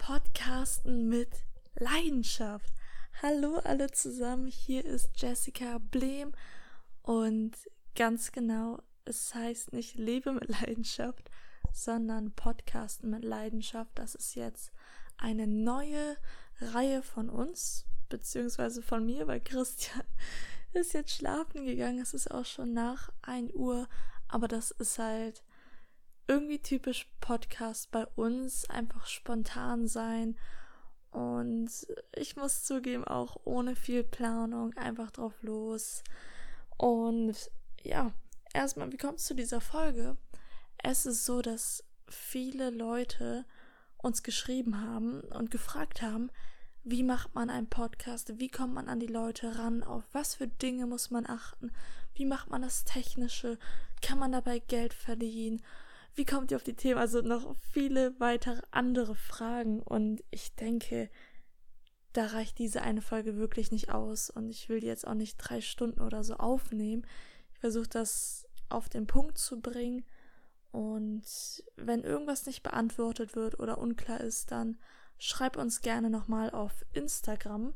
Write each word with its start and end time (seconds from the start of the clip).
Podcasten 0.00 1.10
mit 1.10 1.28
Leidenschaft. 1.74 2.72
Hallo 3.22 3.56
alle 3.58 3.90
zusammen, 3.90 4.46
hier 4.46 4.82
ist 4.82 5.10
Jessica 5.16 5.76
Blehm 5.78 6.32
und 7.02 7.52
ganz 7.94 8.32
genau, 8.32 8.80
es 9.04 9.34
heißt 9.34 9.74
nicht 9.74 9.96
Lebe 9.96 10.32
mit 10.32 10.48
Leidenschaft, 10.48 11.30
sondern 11.72 12.32
Podcasten 12.32 13.10
mit 13.10 13.24
Leidenschaft. 13.24 13.90
Das 13.94 14.14
ist 14.14 14.34
jetzt 14.36 14.72
eine 15.18 15.46
neue 15.46 16.16
Reihe 16.60 17.02
von 17.02 17.28
uns, 17.28 17.84
beziehungsweise 18.08 18.80
von 18.80 19.04
mir, 19.04 19.26
weil 19.26 19.40
Christian 19.40 20.02
ist 20.72 20.94
jetzt 20.94 21.14
schlafen 21.14 21.66
gegangen. 21.66 22.00
Es 22.00 22.14
ist 22.14 22.30
auch 22.30 22.46
schon 22.46 22.72
nach 22.72 23.10
1 23.20 23.52
Uhr, 23.52 23.86
aber 24.28 24.48
das 24.48 24.70
ist 24.70 24.98
halt 24.98 25.44
irgendwie 26.30 26.60
typisch 26.60 27.08
Podcast 27.20 27.90
bei 27.90 28.06
uns, 28.14 28.70
einfach 28.70 29.06
spontan 29.06 29.88
sein 29.88 30.36
und 31.10 31.70
ich 32.14 32.36
muss 32.36 32.62
zugeben, 32.62 33.04
auch 33.04 33.36
ohne 33.44 33.74
viel 33.74 34.04
Planung, 34.04 34.72
einfach 34.74 35.10
drauf 35.10 35.34
los. 35.42 36.04
Und 36.76 37.34
ja, 37.82 38.12
erstmal, 38.54 38.92
wie 38.92 38.96
kommt 38.96 39.18
es 39.18 39.24
zu 39.24 39.34
dieser 39.34 39.60
Folge? 39.60 40.16
Es 40.78 41.06
ist 41.06 41.26
so, 41.26 41.42
dass 41.42 41.84
viele 42.08 42.70
Leute 42.70 43.44
uns 43.98 44.22
geschrieben 44.22 44.80
haben 44.80 45.20
und 45.20 45.50
gefragt 45.50 46.00
haben, 46.00 46.30
wie 46.84 47.02
macht 47.02 47.34
man 47.34 47.50
einen 47.50 47.68
Podcast? 47.68 48.38
Wie 48.38 48.48
kommt 48.48 48.72
man 48.72 48.88
an 48.88 49.00
die 49.00 49.06
Leute 49.06 49.58
ran? 49.58 49.82
Auf 49.82 50.04
was 50.12 50.36
für 50.36 50.46
Dinge 50.46 50.86
muss 50.86 51.10
man 51.10 51.26
achten? 51.26 51.72
Wie 52.14 52.24
macht 52.24 52.50
man 52.50 52.62
das 52.62 52.84
Technische? 52.84 53.58
Kann 54.00 54.18
man 54.18 54.32
dabei 54.32 54.60
Geld 54.60 54.94
verdienen? 54.94 55.60
Wie 56.14 56.24
kommt 56.24 56.50
ihr 56.50 56.56
auf 56.56 56.62
die 56.62 56.74
Themen? 56.74 56.98
Also 56.98 57.20
noch 57.20 57.56
viele 57.72 58.18
weitere 58.20 58.62
andere 58.70 59.14
Fragen 59.14 59.82
und 59.82 60.22
ich 60.30 60.54
denke, 60.54 61.10
da 62.12 62.26
reicht 62.26 62.58
diese 62.58 62.82
eine 62.82 63.02
Folge 63.02 63.36
wirklich 63.36 63.70
nicht 63.70 63.90
aus 63.90 64.30
und 64.30 64.50
ich 64.50 64.68
will 64.68 64.80
die 64.80 64.86
jetzt 64.86 65.06
auch 65.06 65.14
nicht 65.14 65.36
drei 65.36 65.60
Stunden 65.60 66.00
oder 66.00 66.24
so 66.24 66.34
aufnehmen. 66.34 67.06
Ich 67.52 67.60
versuche 67.60 67.88
das 67.88 68.48
auf 68.68 68.88
den 68.88 69.06
Punkt 69.06 69.38
zu 69.38 69.60
bringen 69.60 70.04
und 70.72 71.64
wenn 71.76 72.02
irgendwas 72.02 72.46
nicht 72.46 72.62
beantwortet 72.62 73.34
wird 73.34 73.58
oder 73.58 73.78
unklar 73.78 74.20
ist, 74.20 74.50
dann 74.52 74.78
schreib 75.18 75.56
uns 75.56 75.80
gerne 75.80 76.10
nochmal 76.10 76.50
auf 76.50 76.84
Instagram. 76.92 77.74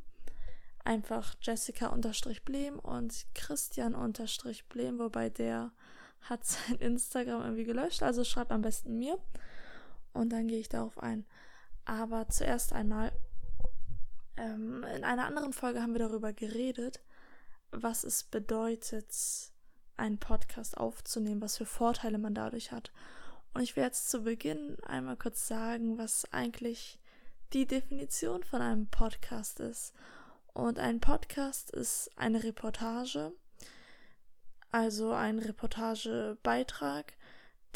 Einfach 0.84 1.34
Jessica-Blehm 1.40 2.78
und 2.78 3.26
Christian-Blehm, 3.34 4.98
wobei 4.98 5.30
der 5.30 5.72
hat 6.24 6.44
sein 6.44 6.76
Instagram 6.76 7.42
irgendwie 7.42 7.64
gelöscht, 7.64 8.02
also 8.02 8.24
schreib 8.24 8.50
am 8.50 8.62
besten 8.62 8.98
mir 8.98 9.18
und 10.12 10.30
dann 10.30 10.48
gehe 10.48 10.60
ich 10.60 10.68
darauf 10.68 10.98
ein. 10.98 11.24
Aber 11.84 12.28
zuerst 12.28 12.72
einmal, 12.72 13.12
ähm, 14.36 14.84
in 14.96 15.04
einer 15.04 15.26
anderen 15.26 15.52
Folge 15.52 15.82
haben 15.82 15.92
wir 15.92 16.00
darüber 16.00 16.32
geredet, 16.32 17.00
was 17.70 18.04
es 18.04 18.24
bedeutet, 18.24 19.12
einen 19.96 20.18
Podcast 20.18 20.76
aufzunehmen, 20.76 21.40
was 21.40 21.56
für 21.56 21.66
Vorteile 21.66 22.18
man 22.18 22.34
dadurch 22.34 22.72
hat. 22.72 22.92
Und 23.52 23.62
ich 23.62 23.76
werde 23.76 23.88
jetzt 23.88 24.10
zu 24.10 24.22
Beginn 24.22 24.76
einmal 24.84 25.16
kurz 25.16 25.46
sagen, 25.46 25.98
was 25.98 26.32
eigentlich 26.32 26.98
die 27.52 27.66
Definition 27.66 28.42
von 28.42 28.60
einem 28.60 28.88
Podcast 28.88 29.60
ist. 29.60 29.92
Und 30.52 30.78
ein 30.78 31.00
Podcast 31.00 31.70
ist 31.70 32.10
eine 32.16 32.42
Reportage, 32.42 33.32
also 34.74 35.12
ein 35.12 35.38
Reportagebeitrag, 35.38 37.12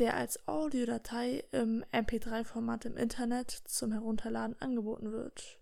der 0.01 0.17
als 0.17 0.49
Audiodatei 0.49 1.45
im 1.53 1.85
MP3-Format 1.93 2.87
im 2.87 2.97
Internet 2.97 3.53
zum 3.53 3.93
Herunterladen 3.93 4.61
angeboten 4.61 5.13
wird. 5.13 5.61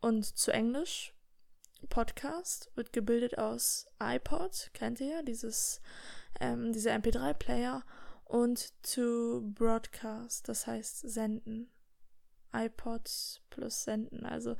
Und 0.00 0.24
zu 0.24 0.50
Englisch 0.50 1.12
Podcast 1.90 2.72
wird 2.74 2.94
gebildet 2.94 3.36
aus 3.36 3.86
iPod, 4.02 4.70
kennt 4.72 4.98
ihr 5.00 5.08
ja, 5.08 5.22
dieses, 5.22 5.82
ähm, 6.40 6.72
dieser 6.72 6.92
MP3-Player 6.92 7.84
und 8.24 8.72
to 8.82 9.42
broadcast, 9.42 10.48
das 10.48 10.66
heißt 10.66 11.00
senden. 11.00 11.68
iPod 12.54 13.42
plus 13.50 13.84
senden. 13.84 14.24
Also 14.24 14.56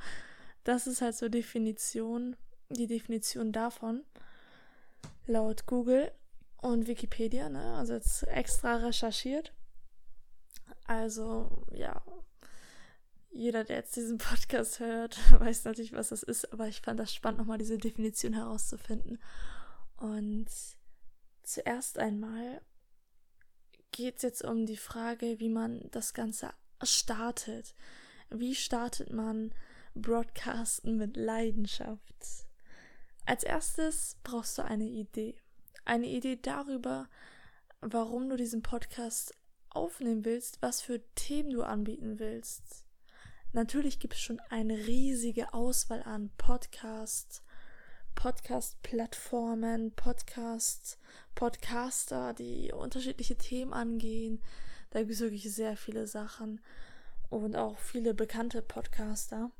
das 0.63 0.85
ist 0.85 1.01
halt 1.01 1.15
so 1.15 1.27
Definition, 1.27 2.35
die 2.69 2.85
Definition 2.85 3.51
davon 3.51 4.05
laut 5.27 5.65
Google 5.65 6.11
und 6.57 6.87
Wikipedia, 6.87 7.49
ne? 7.49 7.75
Also 7.75 7.93
jetzt 7.93 8.23
extra 8.23 8.77
recherchiert. 8.77 9.53
Also, 10.85 11.65
ja. 11.71 12.01
Jeder, 13.31 13.63
der 13.63 13.77
jetzt 13.77 13.95
diesen 13.95 14.17
Podcast 14.17 14.79
hört, 14.79 15.17
weiß 15.39 15.65
natürlich, 15.65 15.93
was 15.93 16.09
das 16.09 16.23
ist, 16.23 16.51
aber 16.51 16.67
ich 16.67 16.81
fand 16.81 16.99
das 16.99 17.13
spannend, 17.13 17.39
nochmal 17.39 17.59
diese 17.59 17.77
Definition 17.77 18.33
herauszufinden. 18.33 19.19
Und 19.97 20.47
zuerst 21.43 21.99
einmal 21.99 22.61
geht 23.91 24.17
es 24.17 24.21
jetzt 24.23 24.43
um 24.43 24.65
die 24.65 24.77
Frage, 24.77 25.39
wie 25.39 25.49
man 25.49 25.89
das 25.91 26.13
Ganze 26.13 26.51
startet. 26.81 27.75
Wie 28.29 28.55
startet 28.55 29.11
man 29.11 29.53
Broadcasten 29.95 30.97
mit 30.97 31.17
Leidenschaft? 31.17 32.48
Als 33.29 33.43
erstes 33.43 34.17
brauchst 34.23 34.57
du 34.57 34.65
eine 34.65 34.87
Idee. 34.87 35.35
Eine 35.85 36.07
Idee 36.07 36.39
darüber, 36.41 37.07
warum 37.79 38.27
du 38.27 38.37
diesen 38.37 38.63
Podcast 38.63 39.35
aufnehmen 39.69 40.25
willst, 40.25 40.59
was 40.63 40.81
für 40.81 40.99
Themen 41.13 41.51
du 41.51 41.61
anbieten 41.61 42.17
willst. 42.17 42.87
Natürlich 43.53 43.99
gibt 43.99 44.15
es 44.15 44.19
schon 44.19 44.39
eine 44.49 44.75
riesige 44.75 45.53
Auswahl 45.53 46.01
an 46.01 46.31
Podcasts, 46.39 47.43
Podcast-Plattformen, 48.15 49.91
Podcasts, 49.91 50.97
Podcaster, 51.35 52.33
die 52.33 52.71
unterschiedliche 52.71 53.35
Themen 53.35 53.73
angehen. 53.73 54.41
Da 54.89 55.01
gibt 55.01 55.11
es 55.11 55.19
wirklich 55.19 55.53
sehr 55.53 55.77
viele 55.77 56.07
Sachen 56.07 56.61
und 57.29 57.55
auch 57.55 57.77
viele 57.77 58.15
bekannte 58.15 58.63
Podcaster. 58.63 59.51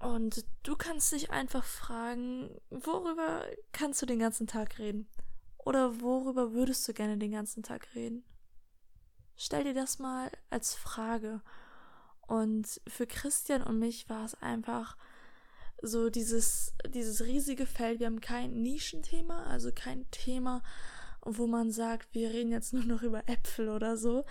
Und 0.00 0.44
du 0.62 0.76
kannst 0.76 1.10
dich 1.12 1.30
einfach 1.30 1.64
fragen, 1.64 2.50
worüber 2.70 3.44
kannst 3.72 4.00
du 4.00 4.06
den 4.06 4.20
ganzen 4.20 4.46
Tag 4.46 4.78
reden? 4.78 5.08
Oder 5.58 6.00
worüber 6.00 6.52
würdest 6.52 6.86
du 6.86 6.94
gerne 6.94 7.18
den 7.18 7.32
ganzen 7.32 7.62
Tag 7.62 7.94
reden? 7.94 8.24
Stell 9.36 9.64
dir 9.64 9.74
das 9.74 9.98
mal 9.98 10.30
als 10.50 10.74
Frage. 10.74 11.42
Und 12.26 12.80
für 12.86 13.06
Christian 13.06 13.62
und 13.62 13.78
mich 13.78 14.08
war 14.08 14.24
es 14.24 14.34
einfach 14.34 14.96
so 15.82 16.10
dieses, 16.10 16.74
dieses 16.88 17.22
riesige 17.22 17.66
Feld. 17.66 18.00
Wir 18.00 18.06
haben 18.06 18.20
kein 18.20 18.62
Nischenthema, 18.62 19.44
also 19.44 19.70
kein 19.72 20.08
Thema, 20.10 20.62
wo 21.22 21.46
man 21.46 21.70
sagt, 21.70 22.14
wir 22.14 22.30
reden 22.30 22.52
jetzt 22.52 22.72
nur 22.72 22.84
noch 22.84 23.02
über 23.02 23.28
Äpfel 23.28 23.68
oder 23.68 23.96
so. 23.96 24.24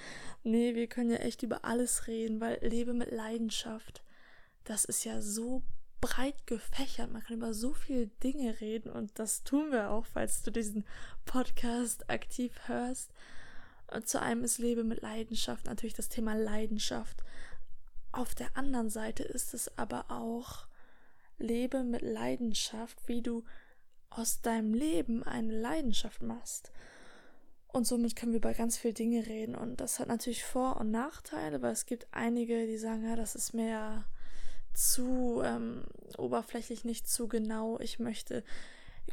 Nee, 0.44 0.76
wir 0.76 0.88
können 0.88 1.10
ja 1.10 1.18
echt 1.18 1.44
über 1.44 1.66
alles 1.66 2.08
reden, 2.08 2.40
weil 2.40 2.60
lebe 2.62 2.94
mit 2.94 3.12
Leidenschaft 3.12 4.04
das 4.68 4.84
ist 4.84 5.06
ja 5.06 5.22
so 5.22 5.64
breit 6.02 6.46
gefächert. 6.46 7.12
Man 7.12 7.24
kann 7.24 7.38
über 7.38 7.54
so 7.54 7.74
viele 7.74 8.08
Dinge 8.08 8.60
reden 8.60 8.92
und 8.92 9.18
das 9.18 9.44
tun 9.44 9.72
wir 9.72 9.90
auch, 9.92 10.06
falls 10.06 10.44
du 10.44 10.52
diesen 10.52 10.86
Podcast 11.26 12.10
aktiv 12.10 12.54
hörst. 12.66 13.12
Und 13.90 14.08
zu 14.08 14.22
einem 14.22 14.44
ist 14.44 14.58
Lebe 14.58 14.84
mit 14.84 15.02
Leidenschaft 15.02 15.66
natürlich 15.66 15.94
das 15.94 16.10
Thema 16.10 16.36
Leidenschaft. 16.36 17.24
Auf 18.12 18.36
der 18.36 18.58
anderen 18.58 18.90
Seite 18.90 19.24
ist 19.24 19.54
es 19.54 19.78
aber 19.78 20.12
auch 20.12 20.68
Lebe 21.38 21.84
mit 21.84 22.02
Leidenschaft, 22.02 23.08
wie 23.08 23.22
du 23.22 23.46
aus 24.10 24.42
deinem 24.42 24.74
Leben 24.74 25.24
eine 25.24 25.58
Leidenschaft 25.58 26.22
machst. 26.22 26.72
Und 27.68 27.88
somit 27.88 28.16
können 28.16 28.34
wir 28.34 28.40
über 28.40 28.54
ganz 28.54 28.78
viele 28.78 28.94
Dinge 28.94 29.28
reden. 29.28 29.56
Und 29.56 29.80
das 29.80 30.00
hat 30.00 30.08
natürlich 30.10 30.44
Vor- 30.44 30.78
und 30.78 30.92
Nachteile, 30.92 31.62
weil 31.62 31.72
es 31.72 31.86
gibt 31.86 32.08
einige, 32.12 32.68
die 32.68 32.78
sagen, 32.78 33.06
ja, 33.06 33.16
das 33.16 33.36
ist 33.36 33.54
mehr 33.54 34.06
zu 34.78 35.42
ähm, 35.44 35.86
oberflächlich, 36.18 36.86
nicht 36.86 37.10
zu 37.10 37.28
genau. 37.28 37.80
Ich 37.80 37.98
möchte 37.98 38.44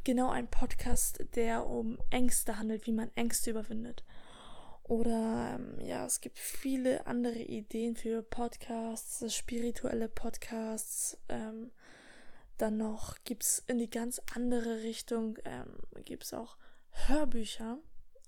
genau 0.05 0.29
einen 0.29 0.49
Podcast, 0.49 1.25
der 1.35 1.67
um 1.67 1.99
Ängste 2.11 2.59
handelt, 2.59 2.87
wie 2.87 2.93
man 2.93 3.11
Ängste 3.15 3.51
überwindet. 3.51 4.05
Oder 4.83 5.55
ähm, 5.55 5.81
ja, 5.81 6.05
es 6.05 6.21
gibt 6.21 6.39
viele 6.39 7.07
andere 7.07 7.39
Ideen 7.39 7.97
für 7.97 8.23
Podcasts, 8.23 9.35
spirituelle 9.35 10.11
Podcasts. 10.11 11.17
Ähm, 11.31 11.71
dann 12.59 12.77
noch 12.77 13.17
gibt 13.25 13.45
es 13.45 13.65
in 13.67 13.79
die 13.79 13.89
ganz 13.89 14.21
andere 14.35 14.83
Richtung, 14.83 15.39
ähm, 15.47 15.79
gibt 16.05 16.25
es 16.25 16.35
auch 16.35 16.59
Hörbücher 16.91 17.79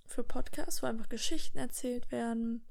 für 0.06 0.24
Podcasts, 0.24 0.82
wo 0.82 0.86
einfach 0.86 1.10
Geschichten 1.10 1.58
erzählt 1.58 2.10
werden. 2.10 2.64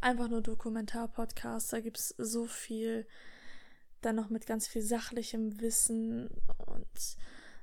Einfach 0.00 0.28
nur 0.28 0.40
Dokumentar-Podcasts, 0.40 1.70
da 1.70 1.80
gibt 1.80 1.98
es 1.98 2.14
so 2.16 2.46
viel 2.46 3.06
dann 4.04 4.16
noch 4.16 4.30
mit 4.30 4.46
ganz 4.46 4.66
viel 4.66 4.82
sachlichem 4.82 5.60
Wissen 5.60 6.30
und 6.66 7.16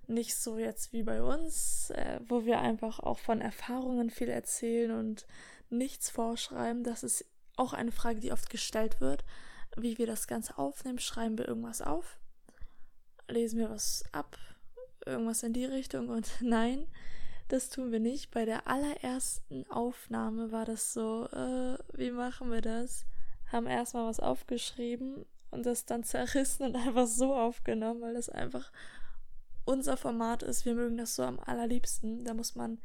nicht 0.07 0.35
so 0.35 0.57
jetzt 0.57 0.93
wie 0.93 1.03
bei 1.03 1.21
uns, 1.21 1.89
äh, 1.91 2.19
wo 2.27 2.45
wir 2.45 2.59
einfach 2.59 2.99
auch 2.99 3.19
von 3.19 3.41
Erfahrungen 3.41 4.09
viel 4.09 4.29
erzählen 4.29 4.91
und 4.91 5.25
nichts 5.69 6.09
vorschreiben. 6.09 6.83
Das 6.83 7.03
ist 7.03 7.25
auch 7.55 7.73
eine 7.73 7.91
Frage, 7.91 8.19
die 8.19 8.31
oft 8.31 8.49
gestellt 8.49 8.99
wird, 8.99 9.23
wie 9.77 9.97
wir 9.97 10.07
das 10.07 10.27
Ganze 10.27 10.57
aufnehmen. 10.57 10.99
Schreiben 10.99 11.37
wir 11.37 11.47
irgendwas 11.47 11.81
auf? 11.81 12.19
Lesen 13.27 13.59
wir 13.59 13.69
was 13.69 14.03
ab? 14.11 14.37
Irgendwas 15.05 15.43
in 15.43 15.53
die 15.53 15.65
Richtung? 15.65 16.09
Und 16.09 16.29
nein, 16.41 16.87
das 17.47 17.69
tun 17.69 17.91
wir 17.91 17.99
nicht. 17.99 18.31
Bei 18.31 18.45
der 18.45 18.67
allerersten 18.67 19.69
Aufnahme 19.69 20.51
war 20.51 20.65
das 20.65 20.93
so, 20.93 21.27
äh, 21.27 21.77
wie 21.93 22.11
machen 22.11 22.51
wir 22.51 22.61
das? 22.61 23.05
Haben 23.51 23.67
erstmal 23.67 24.07
was 24.07 24.19
aufgeschrieben 24.19 25.25
und 25.51 25.65
das 25.65 25.85
dann 25.85 26.03
zerrissen 26.03 26.65
und 26.65 26.75
einfach 26.87 27.07
so 27.07 27.35
aufgenommen, 27.35 28.01
weil 28.01 28.13
das 28.13 28.29
einfach 28.29 28.71
unser 29.65 29.97
Format 29.97 30.43
ist. 30.43 30.65
Wir 30.65 30.73
mögen 30.73 30.97
das 30.97 31.15
so 31.15 31.23
am 31.23 31.39
allerliebsten. 31.39 32.25
Da 32.25 32.33
muss 32.33 32.55
man 32.55 32.79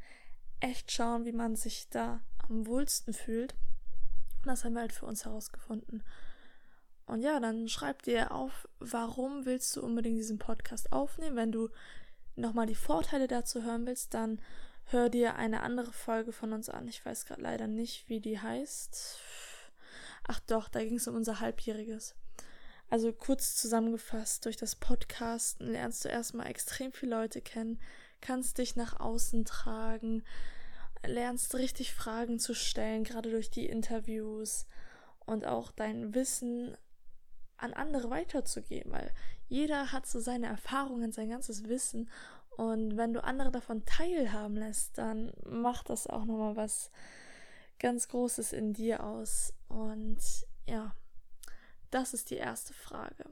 echt 0.59 0.91
schauen, 0.91 1.25
wie 1.25 1.31
man 1.31 1.55
sich 1.55 1.89
da 1.89 2.21
am 2.47 2.67
wohlsten 2.67 3.13
fühlt. 3.13 3.53
Und 4.41 4.47
das 4.47 4.63
haben 4.63 4.73
wir 4.73 4.81
halt 4.81 4.93
für 4.93 5.05
uns 5.05 5.25
herausgefunden. 5.25 6.03
Und 7.05 7.21
ja, 7.21 7.39
dann 7.39 7.69
schreib 7.69 8.03
dir 8.03 8.31
auf, 8.31 8.67
warum 8.79 9.45
willst 9.45 9.75
du 9.75 9.81
unbedingt 9.81 10.17
diesen 10.17 10.39
Podcast 10.39 10.91
aufnehmen. 10.91 11.35
Wenn 11.35 11.51
du 11.51 11.69
nochmal 12.35 12.67
die 12.67 12.75
Vorteile 12.75 13.27
dazu 13.27 13.63
hören 13.63 13.85
willst, 13.85 14.13
dann 14.13 14.41
hör 14.85 15.09
dir 15.09 15.35
eine 15.35 15.61
andere 15.61 15.91
Folge 15.91 16.31
von 16.31 16.53
uns 16.53 16.69
an. 16.69 16.87
Ich 16.87 17.05
weiß 17.05 17.25
gerade 17.25 17.41
leider 17.41 17.67
nicht, 17.67 18.09
wie 18.09 18.19
die 18.19 18.39
heißt. 18.39 19.19
Ach 20.27 20.39
doch, 20.41 20.67
da 20.67 20.83
ging 20.83 20.97
es 20.97 21.07
um 21.07 21.15
unser 21.15 21.39
Halbjähriges. 21.39 22.15
Also 22.89 23.11
kurz 23.11 23.55
zusammengefasst, 23.55 24.45
durch 24.45 24.55
das 24.55 24.75
Podcasten 24.75 25.67
lernst 25.67 26.05
du 26.05 26.09
erstmal 26.09 26.47
extrem 26.47 26.93
viele 26.93 27.17
Leute 27.17 27.41
kennen, 27.41 27.81
kannst 28.21 28.57
dich 28.57 28.75
nach 28.75 28.99
außen 28.99 29.43
tragen, 29.43 30.23
lernst 31.05 31.55
richtig 31.55 31.93
Fragen 31.93 32.39
zu 32.39 32.53
stellen, 32.53 33.03
gerade 33.03 33.29
durch 33.29 33.51
die 33.51 33.65
Interviews 33.65 34.67
und 35.25 35.45
auch 35.45 35.71
dein 35.71 36.15
Wissen 36.15 36.77
an 37.57 37.73
andere 37.73 38.09
weiterzugeben, 38.09 38.91
weil 38.91 39.11
jeder 39.49 39.91
hat 39.91 40.05
so 40.05 40.19
seine 40.19 40.47
Erfahrungen, 40.47 41.11
sein 41.11 41.29
ganzes 41.29 41.67
Wissen 41.67 42.09
und 42.51 42.97
wenn 42.97 43.13
du 43.13 43.23
andere 43.23 43.51
davon 43.51 43.85
teilhaben 43.85 44.55
lässt, 44.55 44.97
dann 44.97 45.33
macht 45.45 45.89
das 45.89 46.07
auch 46.07 46.25
nochmal 46.25 46.55
was 46.55 46.91
ganz 47.79 48.07
Großes 48.07 48.53
in 48.53 48.73
dir 48.73 49.03
aus 49.03 49.53
und 49.67 50.19
ja, 50.67 50.95
das 51.91 52.13
ist 52.13 52.31
die 52.31 52.37
erste 52.37 52.73
Frage. 52.73 53.25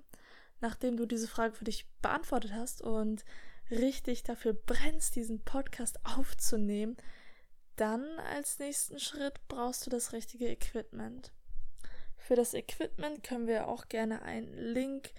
Nachdem 0.61 0.97
du 0.97 1.05
diese 1.05 1.27
Frage 1.27 1.53
für 1.53 1.65
dich 1.65 1.87
beantwortet 2.01 2.53
hast 2.53 2.81
und 2.81 3.25
richtig 3.69 4.23
dafür 4.23 4.53
brennst, 4.53 5.15
diesen 5.15 5.43
Podcast 5.43 5.99
aufzunehmen, 6.03 6.97
dann 7.75 8.03
als 8.19 8.59
nächsten 8.59 8.99
Schritt 8.99 9.39
brauchst 9.47 9.85
du 9.85 9.89
das 9.89 10.13
richtige 10.13 10.47
Equipment. 10.47 11.33
Für 12.17 12.35
das 12.35 12.53
Equipment 12.53 13.23
können 13.23 13.47
wir 13.47 13.67
auch 13.67 13.87
gerne 13.87 14.21
einen 14.21 14.53
Link 14.53 15.11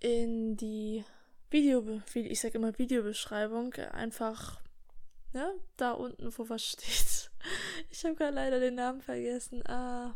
in 0.00 0.56
die 0.56 1.04
Video, 1.50 2.02
ich 2.14 2.40
sage 2.40 2.58
immer 2.58 2.78
Videobeschreibung, 2.78 3.72
einfach 3.74 4.60
ne, 5.32 5.54
da 5.76 5.92
unten, 5.92 6.36
wo 6.36 6.48
was 6.48 6.64
steht. 6.66 7.30
Ich 7.90 8.04
habe 8.04 8.14
gerade 8.14 8.34
leider 8.34 8.60
den 8.60 8.74
Namen 8.74 9.00
vergessen. 9.00 9.66
Ah, 9.66 10.14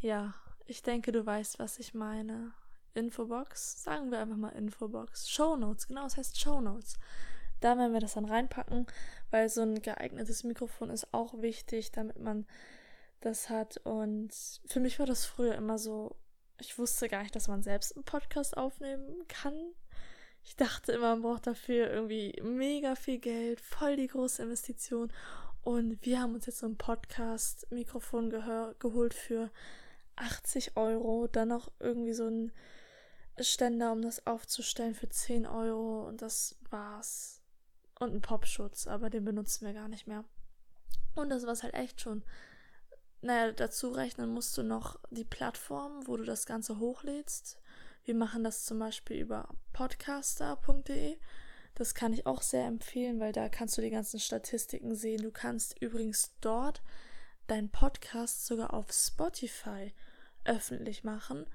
ja, 0.00 0.34
ich 0.66 0.82
denke, 0.82 1.12
du 1.12 1.24
weißt, 1.24 1.58
was 1.58 1.78
ich 1.78 1.94
meine. 1.94 2.52
Infobox, 2.94 3.82
sagen 3.82 4.10
wir 4.10 4.20
einfach 4.20 4.36
mal 4.36 4.50
Infobox. 4.50 5.28
Show 5.28 5.56
Notes, 5.56 5.88
genau, 5.88 6.06
es 6.06 6.16
heißt 6.16 6.38
Show 6.38 6.60
Notes. 6.60 6.96
Da 7.60 7.76
werden 7.76 7.92
wir 7.92 8.00
das 8.00 8.14
dann 8.14 8.24
reinpacken, 8.24 8.86
weil 9.30 9.48
so 9.48 9.62
ein 9.62 9.82
geeignetes 9.82 10.44
Mikrofon 10.44 10.90
ist 10.90 11.12
auch 11.12 11.40
wichtig, 11.40 11.90
damit 11.92 12.18
man 12.20 12.46
das 13.20 13.48
hat. 13.48 13.78
Und 13.78 14.32
für 14.66 14.80
mich 14.80 14.98
war 14.98 15.06
das 15.06 15.24
früher 15.24 15.54
immer 15.54 15.78
so, 15.78 16.16
ich 16.60 16.78
wusste 16.78 17.08
gar 17.08 17.22
nicht, 17.22 17.34
dass 17.34 17.48
man 17.48 17.62
selbst 17.62 17.96
einen 17.96 18.04
Podcast 18.04 18.56
aufnehmen 18.56 19.26
kann. 19.28 19.54
Ich 20.44 20.56
dachte 20.56 20.92
immer, 20.92 21.16
man 21.16 21.22
braucht 21.22 21.46
dafür 21.46 21.90
irgendwie 21.90 22.38
mega 22.42 22.94
viel 22.94 23.18
Geld, 23.18 23.60
voll 23.60 23.96
die 23.96 24.08
große 24.08 24.42
Investition. 24.42 25.12
Und 25.62 26.04
wir 26.04 26.20
haben 26.20 26.34
uns 26.34 26.46
jetzt 26.46 26.58
so 26.58 26.66
ein 26.66 26.76
Podcast-Mikrofon 26.76 28.30
geholt 28.78 29.14
für 29.14 29.50
80 30.16 30.76
Euro, 30.76 31.26
dann 31.26 31.48
noch 31.48 31.70
irgendwie 31.80 32.12
so 32.12 32.26
ein 32.28 32.52
Ständer, 33.40 33.92
um 33.92 34.02
das 34.02 34.26
aufzustellen 34.26 34.94
für 34.94 35.08
10 35.08 35.46
Euro 35.46 36.06
und 36.06 36.22
das 36.22 36.56
war's. 36.70 37.40
Und 37.98 38.12
ein 38.12 38.20
Popschutz, 38.22 38.86
aber 38.86 39.08
den 39.08 39.24
benutzen 39.24 39.66
wir 39.66 39.72
gar 39.72 39.88
nicht 39.88 40.06
mehr. 40.06 40.24
Und 41.14 41.30
das 41.30 41.46
war's 41.46 41.62
halt 41.62 41.74
echt 41.74 42.00
schon. 42.00 42.24
Naja, 43.20 43.52
dazu 43.52 43.90
rechnen 43.90 44.30
musst 44.30 44.58
du 44.58 44.62
noch 44.62 44.98
die 45.10 45.24
Plattform, 45.24 46.06
wo 46.06 46.16
du 46.16 46.24
das 46.24 46.44
Ganze 46.44 46.78
hochlädst. 46.78 47.58
Wir 48.04 48.14
machen 48.14 48.44
das 48.44 48.64
zum 48.64 48.78
Beispiel 48.78 49.18
über 49.18 49.48
podcaster.de. 49.72 51.16
Das 51.74 51.94
kann 51.94 52.12
ich 52.12 52.26
auch 52.26 52.42
sehr 52.42 52.66
empfehlen, 52.66 53.20
weil 53.20 53.32
da 53.32 53.48
kannst 53.48 53.78
du 53.78 53.82
die 53.82 53.90
ganzen 53.90 54.20
Statistiken 54.20 54.94
sehen. 54.94 55.22
Du 55.22 55.30
kannst 55.30 55.80
übrigens 55.80 56.34
dort 56.40 56.82
deinen 57.46 57.70
Podcast 57.70 58.46
sogar 58.46 58.72
auf 58.72 58.92
Spotify 58.92 59.92
öffentlich 60.44 61.04
machen, 61.04 61.46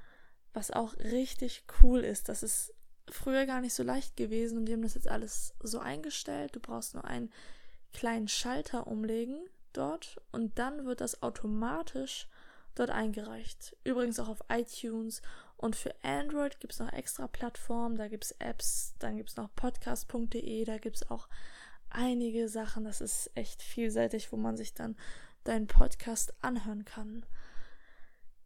was 0.54 0.72
auch 0.72 0.96
richtig 0.98 1.64
cool 1.82 2.00
ist. 2.00 2.30
Das 2.30 2.44
ist 2.44 2.74
früher 3.10 3.46
gar 3.46 3.62
nicht 3.62 3.74
so 3.74 3.84
leicht 3.84 4.18
gewesen 4.18 4.58
und 4.58 4.66
die 4.66 4.74
haben 4.74 4.82
das 4.82 4.96
jetzt 4.96 5.08
alles 5.08 5.54
so 5.62 5.80
eingestellt. 5.80 6.56
Du 6.56 6.60
brauchst 6.60 6.94
nur 6.94 7.06
einen 7.06 7.32
kleinen 7.94 8.28
Schalter 8.28 8.88
umlegen 8.88 9.40
dort 9.74 10.22
und 10.32 10.60
dann 10.60 10.86
wird 10.86 11.02
das 11.02 11.22
automatisch 11.24 12.28
dort 12.76 12.92
eingereicht. 12.92 13.76
Übrigens 13.84 14.20
auch 14.20 14.30
auf 14.30 14.44
iTunes 14.50 15.22
und 15.58 15.76
für 15.76 15.94
Android 16.04 16.60
gibt 16.60 16.74
es 16.74 16.80
noch 16.80 16.94
extra 16.94 17.28
Plattformen, 17.28 17.98
da 17.98 18.08
gibt 18.08 18.26
es 18.26 18.32
Apps, 18.40 18.96
dann 19.00 19.18
gibt 19.18 19.30
es 19.30 19.38
noch 19.38 19.54
podcast.de, 19.56 20.64
da 20.66 20.78
gibt 20.78 20.98
es 20.98 21.10
auch 21.10 21.28
einige 21.90 22.48
Sachen. 22.48 22.86
Das 22.86 23.02
ist 23.02 23.32
echt 23.36 23.62
vielseitig, 23.62 24.32
wo 24.32 24.38
man 24.38 24.56
sich 24.56 24.74
dann 24.74 24.96
deinen 25.44 25.68
Podcast 25.68 26.34
anhören 26.44 26.86
kann. 26.86 27.26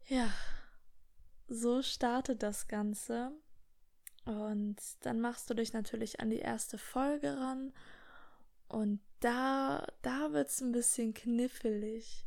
Ja, 0.07 0.29
so 1.47 1.81
startet 1.81 2.43
das 2.43 2.67
Ganze. 2.67 3.31
Und 4.25 4.77
dann 5.01 5.19
machst 5.19 5.49
du 5.49 5.53
dich 5.53 5.73
natürlich 5.73 6.19
an 6.19 6.29
die 6.29 6.39
erste 6.39 6.77
Folge 6.77 7.37
ran. 7.37 7.73
Und 8.67 9.01
da, 9.19 9.85
da 10.01 10.31
wird 10.31 10.49
es 10.49 10.61
ein 10.61 10.71
bisschen 10.71 11.13
knifflig. 11.13 12.25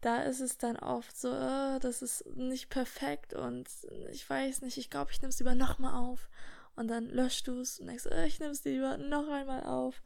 Da 0.00 0.22
ist 0.22 0.40
es 0.40 0.58
dann 0.58 0.76
oft 0.76 1.16
so, 1.16 1.28
äh, 1.28 1.78
das 1.78 2.02
ist 2.02 2.26
nicht 2.34 2.70
perfekt 2.70 3.34
und 3.34 3.68
ich 4.10 4.28
weiß 4.28 4.62
nicht, 4.62 4.76
ich 4.76 4.90
glaube, 4.90 5.12
ich 5.12 5.22
nehme 5.22 5.30
es 5.30 5.38
lieber 5.38 5.54
nochmal 5.54 5.94
auf. 5.94 6.28
Und 6.74 6.88
dann 6.88 7.08
löscht 7.08 7.46
du 7.46 7.60
es 7.60 7.78
und 7.78 7.86
denkst, 7.86 8.06
äh, 8.06 8.26
ich 8.26 8.40
nehme 8.40 8.52
es 8.52 8.64
lieber 8.64 8.98
noch 8.98 9.28
einmal 9.28 9.62
auf. 9.64 10.02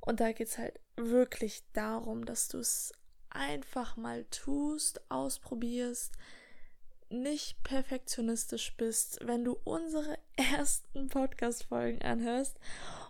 Und 0.00 0.20
da 0.20 0.32
geht 0.32 0.48
es 0.48 0.58
halt 0.58 0.80
wirklich 0.96 1.62
darum, 1.72 2.24
dass 2.24 2.48
du 2.48 2.58
es 2.58 2.92
einfach 3.30 3.96
mal 3.96 4.24
tust, 4.24 5.00
ausprobierst, 5.10 6.12
nicht 7.10 7.62
perfektionistisch 7.62 8.74
bist, 8.76 9.20
wenn 9.22 9.44
du 9.44 9.56
unsere 9.64 10.18
ersten 10.36 11.08
Podcast-Folgen 11.08 12.02
anhörst 12.02 12.58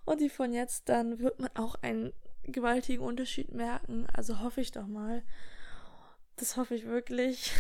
und 0.04 0.20
die 0.20 0.28
von 0.28 0.52
jetzt, 0.52 0.88
dann 0.88 1.18
wird 1.18 1.40
man 1.40 1.50
auch 1.54 1.74
einen 1.82 2.12
gewaltigen 2.44 3.02
Unterschied 3.02 3.52
merken. 3.52 4.06
Also 4.12 4.38
hoffe 4.40 4.60
ich 4.60 4.70
doch 4.72 4.86
mal. 4.86 5.22
Das 6.36 6.56
hoffe 6.56 6.74
ich 6.74 6.86
wirklich, 6.86 7.52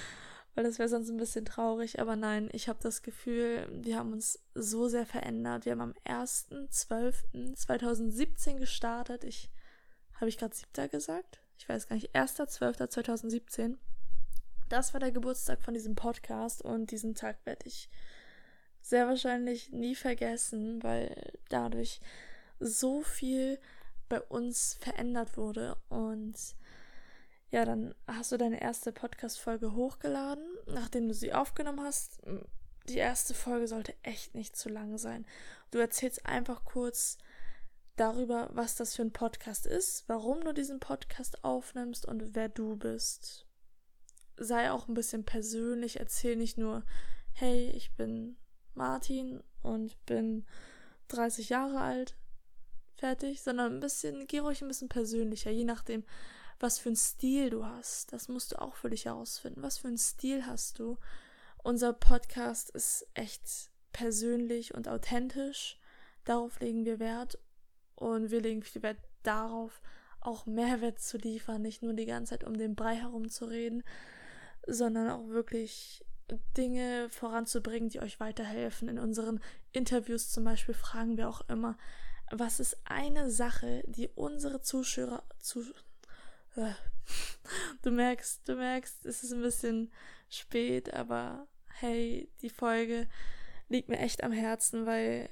weil 0.54 0.64
das 0.64 0.78
wäre 0.78 0.88
sonst 0.88 1.10
ein 1.10 1.16
bisschen 1.16 1.44
traurig. 1.44 2.00
Aber 2.00 2.14
nein, 2.16 2.48
ich 2.52 2.68
habe 2.68 2.78
das 2.82 3.02
Gefühl, 3.02 3.68
wir 3.70 3.98
haben 3.98 4.12
uns 4.12 4.38
so 4.54 4.88
sehr 4.88 5.06
verändert. 5.06 5.64
Wir 5.64 5.72
haben 5.72 5.80
am 5.80 5.94
1.12.2017 6.04 8.58
gestartet. 8.58 9.24
Ich 9.24 9.50
habe 10.14 10.28
ich 10.28 10.38
gerade 10.38 10.54
siebter 10.54 10.88
gesagt? 10.88 11.40
Ich 11.58 11.68
weiß 11.68 11.88
gar 11.88 11.96
nicht, 11.96 12.14
1.12.2017. 12.14 13.76
Das 14.68 14.92
war 14.92 15.00
der 15.00 15.12
Geburtstag 15.12 15.62
von 15.62 15.74
diesem 15.74 15.94
Podcast 15.94 16.62
und 16.62 16.90
diesen 16.90 17.14
Tag 17.14 17.36
werde 17.44 17.66
ich 17.66 17.88
sehr 18.80 19.06
wahrscheinlich 19.06 19.72
nie 19.72 19.94
vergessen, 19.94 20.82
weil 20.82 21.32
dadurch 21.48 22.00
so 22.60 23.02
viel 23.02 23.58
bei 24.08 24.20
uns 24.20 24.74
verändert 24.80 25.36
wurde 25.36 25.76
und 25.88 26.34
ja, 27.50 27.64
dann 27.64 27.94
hast 28.08 28.32
du 28.32 28.36
deine 28.36 28.60
erste 28.60 28.90
Podcast-Folge 28.90 29.74
hochgeladen, 29.74 30.44
nachdem 30.66 31.06
du 31.06 31.14
sie 31.14 31.32
aufgenommen 31.32 31.82
hast. 31.82 32.20
Die 32.88 32.98
erste 32.98 33.32
Folge 33.32 33.68
sollte 33.68 33.94
echt 34.02 34.34
nicht 34.34 34.56
zu 34.56 34.68
lang 34.68 34.98
sein. 34.98 35.24
Du 35.70 35.78
erzählst 35.78 36.26
einfach 36.26 36.64
kurz, 36.64 37.16
darüber, 37.96 38.50
was 38.52 38.76
das 38.76 38.94
für 38.94 39.02
ein 39.02 39.12
Podcast 39.12 39.66
ist, 39.66 40.04
warum 40.08 40.42
du 40.42 40.52
diesen 40.52 40.80
Podcast 40.80 41.44
aufnimmst 41.44 42.06
und 42.06 42.34
wer 42.34 42.48
du 42.48 42.76
bist. 42.76 43.46
Sei 44.36 44.70
auch 44.70 44.88
ein 44.88 44.94
bisschen 44.94 45.24
persönlich, 45.24 46.00
erzähl 46.00 46.36
nicht 46.36 46.58
nur, 46.58 46.84
hey, 47.32 47.70
ich 47.70 47.94
bin 47.94 48.36
Martin 48.74 49.42
und 49.62 50.04
bin 50.06 50.44
30 51.08 51.50
Jahre 51.50 51.80
alt, 51.80 52.16
fertig, 52.96 53.42
sondern 53.42 53.74
ein 53.74 53.80
bisschen, 53.80 54.26
geh 54.26 54.40
ruhig 54.40 54.62
ein 54.62 54.68
bisschen 54.68 54.88
persönlicher, 54.88 55.50
je 55.50 55.64
nachdem, 55.64 56.04
was 56.58 56.78
für 56.78 56.88
einen 56.88 56.96
Stil 56.96 57.50
du 57.50 57.64
hast. 57.64 58.12
Das 58.12 58.28
musst 58.28 58.52
du 58.52 58.60
auch 58.60 58.74
für 58.74 58.90
dich 58.90 59.06
herausfinden. 59.06 59.62
Was 59.62 59.78
für 59.78 59.88
einen 59.88 59.98
Stil 59.98 60.46
hast 60.46 60.78
du? 60.78 60.98
Unser 61.62 61.92
Podcast 61.92 62.70
ist 62.70 63.06
echt 63.14 63.70
persönlich 63.92 64.74
und 64.74 64.88
authentisch. 64.88 65.78
Darauf 66.24 66.60
legen 66.60 66.84
wir 66.84 66.98
Wert. 66.98 67.38
Und 67.94 68.30
wir 68.30 68.40
legen 68.40 68.62
viel 68.62 68.82
Wert 68.82 68.98
darauf, 69.22 69.80
auch 70.20 70.46
Mehrwert 70.46 71.00
zu 71.00 71.18
liefern, 71.18 71.62
nicht 71.62 71.82
nur 71.82 71.94
die 71.94 72.06
ganze 72.06 72.30
Zeit 72.30 72.44
um 72.44 72.56
den 72.56 72.74
Brei 72.74 72.96
herumzureden, 72.96 73.82
sondern 74.66 75.10
auch 75.10 75.28
wirklich 75.28 76.04
Dinge 76.56 77.08
voranzubringen, 77.10 77.90
die 77.90 78.00
euch 78.00 78.20
weiterhelfen. 78.20 78.88
In 78.88 78.98
unseren 78.98 79.40
Interviews 79.72 80.30
zum 80.30 80.44
Beispiel 80.44 80.74
fragen 80.74 81.16
wir 81.16 81.28
auch 81.28 81.42
immer, 81.48 81.76
was 82.30 82.60
ist 82.60 82.78
eine 82.84 83.30
Sache, 83.30 83.82
die 83.86 84.08
unsere 84.14 84.62
Zuschauer 84.62 85.22
zu 85.38 85.62
äh, 86.56 86.72
du 87.82 87.90
merkst, 87.90 88.48
du 88.48 88.54
merkst, 88.54 89.04
es 89.06 89.22
ist 89.22 89.32
ein 89.32 89.42
bisschen 89.42 89.92
spät, 90.28 90.92
aber 90.94 91.46
hey, 91.80 92.30
die 92.42 92.50
Folge 92.50 93.08
liegt 93.68 93.88
mir 93.88 93.98
echt 93.98 94.22
am 94.22 94.32
Herzen, 94.32 94.86
weil 94.86 95.28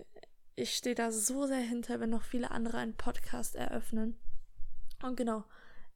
ich 0.63 0.77
stehe 0.77 0.95
da 0.95 1.11
so 1.11 1.47
sehr 1.47 1.59
hinter, 1.59 1.99
wenn 1.99 2.11
noch 2.11 2.23
viele 2.23 2.53
andere 2.53 2.79
einen 2.79 2.97
Podcast 2.97 3.57
eröffnen. 3.57 4.17
Und 5.03 5.17
genau, 5.17 5.45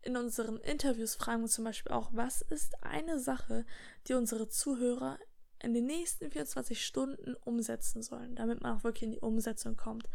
in 0.02 0.16
unseren 0.16 0.56
Interviews 0.58 1.14
fragen 1.14 1.42
wir 1.42 1.48
zum 1.48 1.64
Beispiel 1.64 1.92
auch, 1.92 2.10
was 2.12 2.42
ist 2.42 2.82
eine 2.82 3.20
Sache, 3.20 3.64
die 4.08 4.14
unsere 4.14 4.48
Zuhörer 4.48 5.20
in 5.62 5.72
den 5.72 5.86
nächsten 5.86 6.32
24 6.32 6.84
Stunden 6.84 7.36
umsetzen 7.44 8.02
sollen, 8.02 8.34
damit 8.34 8.60
man 8.60 8.76
auch 8.76 8.82
wirklich 8.82 9.04
in 9.04 9.12
die 9.12 9.20
Umsetzung 9.20 9.76
kommt 9.76 10.08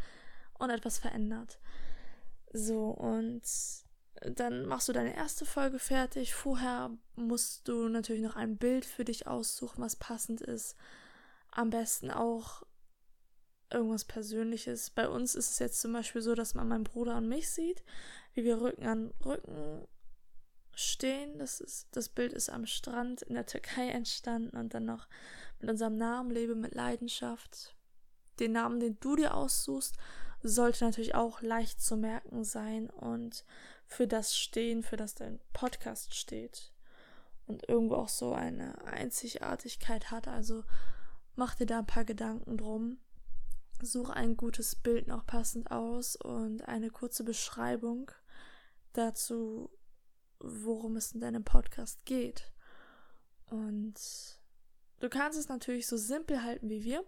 und 0.58 0.68
etwas 0.68 0.98
verändert. 0.98 1.58
So, 2.52 2.90
und 2.90 3.42
dann 4.20 4.66
machst 4.66 4.86
du 4.86 4.92
deine 4.92 5.16
erste 5.16 5.46
Folge 5.46 5.78
fertig. 5.78 6.34
Vorher 6.34 6.90
musst 7.16 7.66
du 7.68 7.88
natürlich 7.88 8.22
noch 8.22 8.36
ein 8.36 8.58
Bild 8.58 8.84
für 8.84 9.06
dich 9.06 9.26
aussuchen, 9.26 9.82
was 9.82 9.96
passend 9.96 10.42
ist. 10.42 10.76
Am 11.50 11.70
besten 11.70 12.10
auch 12.10 12.64
irgendwas 13.72 14.04
Persönliches. 14.04 14.90
Bei 14.90 15.08
uns 15.08 15.34
ist 15.34 15.50
es 15.50 15.58
jetzt 15.58 15.80
zum 15.80 15.92
Beispiel 15.92 16.22
so, 16.22 16.34
dass 16.34 16.54
man 16.54 16.68
meinen 16.68 16.84
Bruder 16.84 17.16
und 17.16 17.28
mich 17.28 17.50
sieht, 17.50 17.82
wie 18.34 18.44
wir 18.44 18.60
Rücken 18.60 18.86
an 18.86 19.14
Rücken 19.24 19.86
stehen. 20.74 21.38
Das, 21.38 21.60
ist, 21.60 21.88
das 21.92 22.08
Bild 22.08 22.32
ist 22.32 22.50
am 22.50 22.66
Strand 22.66 23.22
in 23.22 23.34
der 23.34 23.46
Türkei 23.46 23.88
entstanden 23.88 24.56
und 24.56 24.74
dann 24.74 24.84
noch 24.84 25.08
mit 25.60 25.70
unserem 25.70 25.96
Namen 25.96 26.30
Lebe 26.30 26.54
mit 26.54 26.74
Leidenschaft. 26.74 27.74
Den 28.40 28.52
Namen, 28.52 28.80
den 28.80 28.98
du 29.00 29.16
dir 29.16 29.34
aussuchst, 29.34 29.96
sollte 30.42 30.84
natürlich 30.84 31.14
auch 31.14 31.40
leicht 31.40 31.80
zu 31.80 31.96
merken 31.96 32.44
sein 32.44 32.90
und 32.90 33.44
für 33.86 34.06
das 34.06 34.36
stehen, 34.36 34.82
für 34.82 34.96
das 34.96 35.14
dein 35.14 35.38
Podcast 35.52 36.14
steht. 36.14 36.72
Und 37.46 37.68
irgendwo 37.68 37.96
auch 37.96 38.08
so 38.08 38.32
eine 38.32 38.84
Einzigartigkeit 38.86 40.10
hat. 40.10 40.28
Also 40.28 40.64
mach 41.36 41.54
dir 41.54 41.66
da 41.66 41.80
ein 41.80 41.86
paar 41.86 42.04
Gedanken 42.04 42.56
drum. 42.56 42.98
Such 43.84 44.10
ein 44.10 44.36
gutes 44.36 44.76
Bild 44.76 45.08
noch 45.08 45.26
passend 45.26 45.72
aus 45.72 46.14
und 46.14 46.68
eine 46.68 46.88
kurze 46.90 47.24
Beschreibung 47.24 48.12
dazu, 48.92 49.70
worum 50.38 50.94
es 50.94 51.10
in 51.10 51.20
deinem 51.20 51.42
Podcast 51.42 52.04
geht. 52.04 52.52
Und 53.46 53.94
du 55.00 55.08
kannst 55.08 55.36
es 55.36 55.48
natürlich 55.48 55.88
so 55.88 55.96
simpel 55.96 56.44
halten 56.44 56.70
wie 56.70 56.84
wir. 56.84 57.04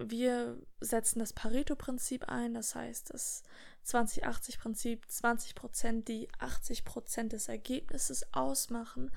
Wir 0.00 0.58
setzen 0.80 1.18
das 1.18 1.34
Pareto-Prinzip 1.34 2.26
ein, 2.26 2.54
das 2.54 2.74
heißt 2.74 3.12
das 3.12 3.42
20-80-Prinzip, 3.84 5.06
20 5.06 5.54
Prozent, 5.54 6.08
die 6.08 6.26
80 6.38 6.86
Prozent 6.86 7.34
des 7.34 7.48
Ergebnisses 7.48 8.24
ausmachen. 8.32 9.10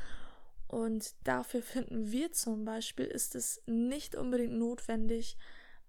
Und 0.67 1.15
dafür 1.23 1.61
finden 1.61 2.11
wir 2.11 2.33
zum 2.33 2.65
Beispiel, 2.65 3.05
ist 3.05 3.33
es 3.33 3.61
nicht 3.65 4.15
unbedingt 4.15 4.55
notwendig, 4.55 5.37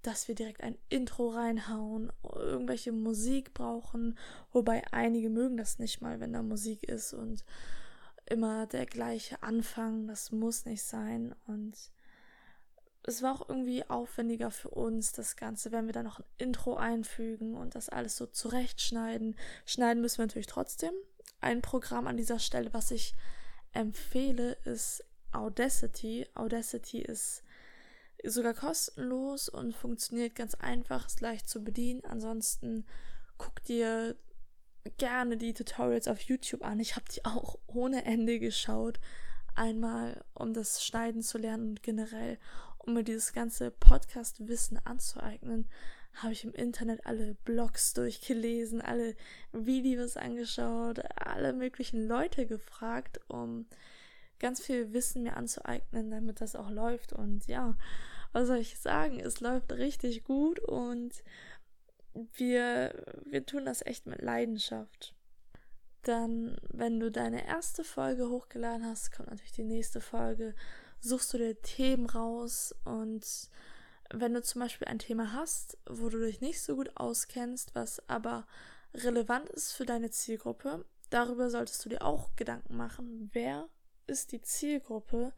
dass 0.07 0.29
wir 0.29 0.35
direkt 0.35 0.63
ein 0.63 0.79
Intro 0.89 1.31
reinhauen, 1.31 2.13
irgendwelche 2.23 2.93
Musik 2.93 3.55
brauchen, 3.55 4.17
wobei 4.53 4.83
einige 4.93 5.31
mögen 5.31 5.57
das 5.57 5.79
nicht 5.79 6.01
mal, 6.01 6.21
wenn 6.21 6.33
da 6.33 6.43
Musik 6.43 6.85
ist 6.85 7.13
und 7.13 7.45
immer 8.27 8.67
der 8.67 8.87
gleiche 8.87 9.43
Anfang, 9.43 10.07
das 10.07 10.33
muss 10.33 10.65
nicht 10.65 10.83
sein 10.83 11.35
und 11.47 11.77
es 13.07 13.23
war 13.23 13.35
auch 13.35 13.49
irgendwie 13.49 13.89
aufwendiger 13.89 14.51
für 14.51 14.71
uns, 14.71 15.13
das 15.13 15.37
Ganze, 15.37 15.71
wenn 15.71 15.87
wir 15.87 15.93
da 15.93 16.03
noch 16.03 16.19
ein 16.19 16.25
Intro 16.39 16.77
einfügen 16.77 17.55
und 17.55 17.77
das 17.77 17.89
alles 17.89 18.17
so 18.17 18.27
zurechtschneiden. 18.27 19.37
Schneiden 19.65 20.01
müssen 20.03 20.19
wir 20.19 20.27
natürlich 20.27 20.49
trotzdem. 20.49 20.91
Ein 21.41 21.63
Programm 21.63 22.09
an 22.09 22.17
dieser 22.17 22.41
Stelle, 22.41 22.75
was 22.75 22.91
ich 22.91 23.15
empfehle, 23.73 24.55
ist 24.65 25.05
Audacity. 25.31 26.27
Audacity 26.35 27.01
ist 27.01 27.45
sogar 28.27 28.55
kostenlos 28.55 29.49
und 29.49 29.75
funktioniert 29.75 30.35
ganz 30.35 30.55
einfach, 30.55 31.07
ist 31.07 31.21
leicht 31.21 31.49
zu 31.49 31.63
bedienen. 31.63 32.05
Ansonsten 32.05 32.87
guck 33.39 33.63
dir 33.65 34.17
gerne 34.99 35.37
die 35.37 35.55
Tutorials 35.55 36.09
auf 36.09 36.21
YouTube 36.21 36.65
an. 36.65 36.81
Ich 36.81 36.97
habe 36.97 37.07
die 37.13 37.25
auch 37.25 37.59
ohne 37.67 38.05
Ende 38.05 38.39
geschaut. 38.39 39.01
Einmal, 39.55 40.25
um 40.35 40.53
das 40.53 40.85
Schneiden 40.85 41.23
zu 41.23 41.39
lernen 41.39 41.71
und 41.71 41.83
generell, 41.83 42.39
um 42.79 42.95
mir 42.95 43.05
dieses 43.05 43.33
ganze 43.33 43.71
Podcast-Wissen 43.71 44.79
anzueignen, 44.85 45.69
habe 46.15 46.33
ich 46.33 46.45
im 46.45 46.53
Internet 46.53 47.05
alle 47.05 47.35
Blogs 47.45 47.93
durchgelesen, 47.93 48.81
alle 48.81 49.17
Videos 49.53 50.17
angeschaut, 50.17 51.01
alle 51.17 51.53
möglichen 51.53 52.07
Leute 52.07 52.47
gefragt, 52.47 53.21
um 53.29 53.67
ganz 54.39 54.61
viel 54.61 54.93
Wissen 54.93 55.23
mir 55.23 55.37
anzueignen, 55.37 56.11
damit 56.11 56.41
das 56.41 56.57
auch 56.57 56.71
läuft. 56.71 57.13
Und 57.13 57.47
ja, 57.47 57.77
was 58.37 58.49
soll 58.49 58.59
ich 58.59 58.79
sagen? 58.79 59.19
Es 59.19 59.41
läuft 59.41 59.73
richtig 59.73 60.23
gut 60.25 60.59
und 60.61 61.25
wir, 62.35 62.93
wir 63.25 63.47
tun 63.47 63.65
das 63.65 63.81
echt 63.81 64.05
mit 64.05 64.21
Leidenschaft. 64.21 65.15
Dann, 66.03 66.59
wenn 66.69 67.01
du 67.01 67.11
deine 67.11 67.47
erste 67.47 67.83
Folge 67.83 68.29
hochgeladen 68.29 68.85
hast, 68.85 69.11
kommt 69.11 69.31
natürlich 69.31 69.53
die 69.53 69.65
nächste 69.65 70.03
Folge. 70.03 70.55
Suchst 71.01 71.33
du 71.33 71.39
dir 71.39 71.63
Themen 71.63 72.05
raus 72.05 72.75
und 72.85 73.25
wenn 74.13 74.35
du 74.35 74.43
zum 74.43 74.61
Beispiel 74.61 74.87
ein 74.87 74.99
Thema 74.99 75.33
hast, 75.33 75.79
wo 75.89 76.11
du 76.11 76.19
dich 76.19 76.43
nicht 76.43 76.61
so 76.61 76.77
gut 76.77 76.91
auskennst, 76.95 77.75
was 77.75 78.07
aber 78.07 78.47
relevant 78.93 79.49
ist 79.49 79.73
für 79.73 79.87
deine 79.87 80.11
Zielgruppe, 80.11 80.85
darüber 81.09 81.49
solltest 81.49 81.83
du 81.87 81.89
dir 81.89 82.03
auch 82.03 82.37
Gedanken 82.37 82.77
machen. 82.77 83.31
Wer 83.33 83.71
ist 84.07 84.33
die 84.33 84.43
Zielgruppe? 84.43 85.33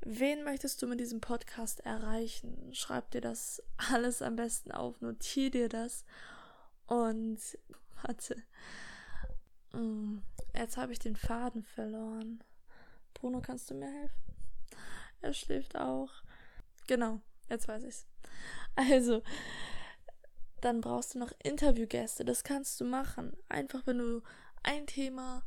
Wen 0.00 0.44
möchtest 0.44 0.80
du 0.80 0.86
mit 0.86 1.00
diesem 1.00 1.20
Podcast 1.20 1.80
erreichen? 1.80 2.72
Schreib 2.72 3.10
dir 3.10 3.20
das 3.20 3.62
alles 3.92 4.22
am 4.22 4.36
besten 4.36 4.70
auf, 4.72 5.00
notier 5.00 5.50
dir 5.50 5.68
das. 5.68 6.04
Und 6.86 7.38
warte. 8.02 8.42
Mm, 9.72 10.18
jetzt 10.54 10.76
habe 10.76 10.92
ich 10.92 10.98
den 10.98 11.16
Faden 11.16 11.62
verloren. 11.62 12.42
Bruno, 13.14 13.40
kannst 13.40 13.70
du 13.70 13.74
mir 13.74 13.90
helfen? 13.90 14.36
Er 15.20 15.32
schläft 15.32 15.76
auch. 15.76 16.10
Genau, 16.86 17.20
jetzt 17.48 17.66
weiß 17.66 17.82
ich's. 17.82 18.06
Also, 18.76 19.22
dann 20.60 20.80
brauchst 20.80 21.14
du 21.14 21.18
noch 21.18 21.32
Interviewgäste. 21.42 22.24
Das 22.24 22.44
kannst 22.44 22.80
du 22.80 22.84
machen. 22.84 23.36
Einfach, 23.48 23.86
wenn 23.86 23.98
du 23.98 24.22
ein 24.62 24.86
Thema 24.86 25.42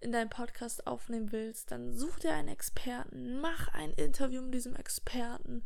in 0.00 0.12
deinem 0.12 0.30
Podcast 0.30 0.86
aufnehmen 0.86 1.32
willst, 1.32 1.70
dann 1.70 1.92
such 1.92 2.18
dir 2.20 2.32
einen 2.32 2.48
Experten, 2.48 3.40
mach 3.40 3.68
ein 3.68 3.92
Interview 3.92 4.42
mit 4.42 4.54
diesem 4.54 4.76
Experten 4.76 5.64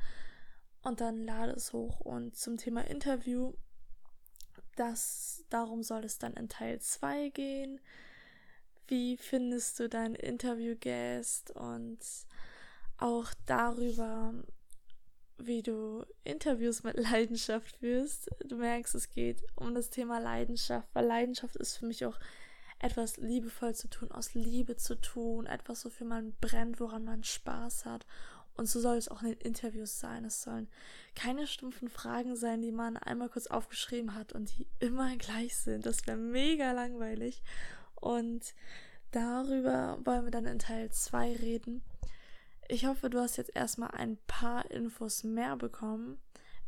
und 0.83 1.01
dann 1.01 1.25
lade 1.25 1.53
es 1.53 1.73
hoch. 1.73 2.01
Und 2.01 2.37
zum 2.37 2.57
Thema 2.57 2.87
Interview, 2.87 3.55
das, 4.77 5.45
darum 5.51 5.83
soll 5.83 6.05
es 6.05 6.19
dann 6.19 6.35
in 6.35 6.49
Teil 6.49 6.81
2 6.81 7.31
gehen. 7.31 7.81
Wie 8.89 9.17
findest 9.17 9.79
du 9.81 9.89
deinen 9.89 10.15
Interviewgast 10.15 11.51
und 11.53 11.99
auch 12.99 13.33
darüber, 13.47 14.35
wie 15.39 15.63
du 15.63 16.05
Interviews 16.25 16.83
mit 16.83 16.97
Leidenschaft 16.97 17.77
führst. 17.77 18.31
Du 18.45 18.57
merkst, 18.57 18.95
es 18.95 19.11
geht 19.11 19.43
um 19.57 19.75
das 19.75 19.91
Thema 19.91 20.19
Leidenschaft, 20.19 20.89
weil 20.93 21.07
Leidenschaft 21.07 21.57
ist 21.57 21.77
für 21.77 21.87
mich 21.87 22.05
auch 22.07 22.19
etwas 22.83 23.17
liebevoll 23.17 23.75
zu 23.75 23.89
tun, 23.89 24.11
aus 24.11 24.35
Liebe 24.35 24.77
zu 24.77 25.01
tun, 25.01 25.47
etwas, 25.47 25.85
wofür 25.85 26.07
man 26.07 26.35
brennt, 26.41 26.81
woran 26.81 27.05
man 27.05 27.23
Spaß 27.25 27.87
hat. 27.87 28.07
Und 28.55 28.67
so 28.67 28.81
soll 28.81 28.97
es 28.97 29.09
auch 29.09 29.23
in 29.23 29.29
den 29.31 29.41
Interviews 29.41 29.99
sein. 29.99 30.25
Es 30.25 30.43
sollen 30.43 30.69
keine 31.15 31.47
stumpfen 31.47 31.89
Fragen 31.89 32.37
sein, 32.37 32.61
die 32.61 32.73
man 32.73 32.97
einmal 32.97 33.31
kurz 33.31 33.47
aufgeschrieben 33.47 34.15
hat 34.15 34.33
und 34.33 34.57
die 34.59 34.67
immer 34.81 35.17
gleich 35.19 35.57
sind. 35.57 35.87
Das 35.87 36.07
wäre 36.07 36.19
mega 36.19 36.73
langweilig. 36.73 37.43
Und 37.95 38.55
darüber 39.13 39.99
wollen 40.05 40.25
wir 40.25 40.31
dann 40.31 40.47
in 40.47 40.59
Teil 40.59 40.91
2 40.91 41.37
reden. 41.37 41.83
Ich 42.69 42.87
hoffe, 42.87 43.11
du 43.11 43.21
hast 43.21 43.37
jetzt 43.37 43.55
erstmal 43.55 43.91
ein 43.93 44.19
paar 44.27 44.71
Infos 44.71 45.25
mehr 45.25 45.57
bekommen. 45.57 46.19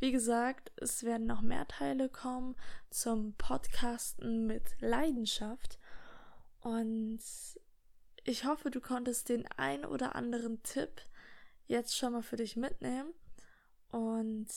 Wie 0.01 0.13
gesagt, 0.13 0.73
es 0.77 1.03
werden 1.03 1.27
noch 1.27 1.41
mehr 1.41 1.67
Teile 1.67 2.09
kommen 2.09 2.57
zum 2.91 3.35
Podcasten 3.35 4.47
mit 4.47 4.81
Leidenschaft. 4.81 5.79
Und 6.65 7.21
ich 8.25 8.47
hoffe, 8.47 8.71
du 8.71 8.81
konntest 8.81 9.29
den 9.29 9.47
ein 9.59 9.85
oder 9.85 10.15
anderen 10.15 10.63
Tipp 10.63 11.03
jetzt 11.67 11.95
schon 11.95 12.15
mal 12.15 12.23
für 12.23 12.37
dich 12.37 12.57
mitnehmen 12.57 13.13
und 13.91 14.49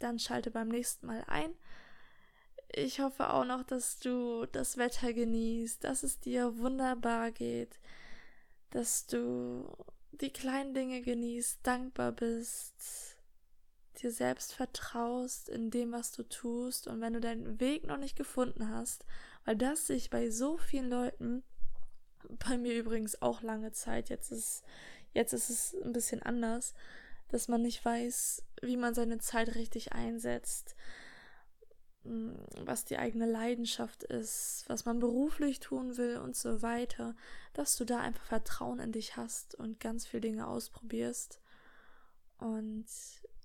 dann 0.00 0.18
schalte 0.18 0.50
beim 0.50 0.68
nächsten 0.68 1.06
Mal 1.06 1.24
ein. 1.26 1.54
Ich 2.68 3.00
hoffe 3.00 3.30
auch 3.30 3.46
noch, 3.46 3.62
dass 3.64 3.98
du 3.98 4.44
das 4.52 4.76
Wetter 4.76 5.14
genießt, 5.14 5.82
dass 5.82 6.02
es 6.02 6.20
dir 6.20 6.58
wunderbar 6.58 7.30
geht, 7.30 7.80
dass 8.68 9.06
du 9.06 9.66
die 10.12 10.32
kleinen 10.32 10.74
Dinge 10.74 11.00
genießt, 11.00 11.60
dankbar 11.62 12.12
bist, 12.12 13.16
dir 14.02 14.12
selbst 14.12 14.52
vertraust 14.52 15.48
in 15.48 15.70
dem, 15.70 15.92
was 15.92 16.12
du 16.12 16.22
tust 16.22 16.86
und 16.86 17.00
wenn 17.00 17.14
du 17.14 17.20
deinen 17.20 17.60
Weg 17.60 17.86
noch 17.86 17.96
nicht 17.96 18.16
gefunden 18.16 18.68
hast, 18.68 19.06
weil 19.44 19.56
das 19.56 19.86
sich 19.86 20.10
bei 20.10 20.30
so 20.30 20.56
vielen 20.56 20.88
Leuten, 20.88 21.42
bei 22.48 22.58
mir 22.58 22.74
übrigens 22.78 23.20
auch 23.22 23.42
lange 23.42 23.72
Zeit, 23.72 24.08
jetzt 24.08 24.30
ist, 24.30 24.64
jetzt 25.12 25.32
ist 25.32 25.50
es 25.50 25.76
ein 25.82 25.92
bisschen 25.92 26.22
anders, 26.22 26.74
dass 27.28 27.48
man 27.48 27.62
nicht 27.62 27.84
weiß, 27.84 28.44
wie 28.62 28.76
man 28.76 28.94
seine 28.94 29.18
Zeit 29.18 29.54
richtig 29.54 29.92
einsetzt, 29.92 30.74
hm, 32.02 32.36
was 32.64 32.84
die 32.84 32.98
eigene 32.98 33.26
Leidenschaft 33.26 34.04
ist, 34.04 34.64
was 34.68 34.84
man 34.84 34.98
beruflich 34.98 35.60
tun 35.60 35.96
will 35.96 36.18
und 36.18 36.36
so 36.36 36.62
weiter, 36.62 37.14
dass 37.52 37.76
du 37.76 37.84
da 37.84 38.00
einfach 38.00 38.24
Vertrauen 38.24 38.80
in 38.80 38.92
dich 38.92 39.16
hast 39.16 39.54
und 39.54 39.80
ganz 39.80 40.06
viele 40.06 40.22
Dinge 40.22 40.46
ausprobierst. 40.46 41.40
Und 42.38 42.86